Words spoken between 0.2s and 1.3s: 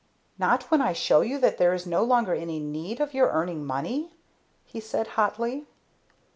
Not when I show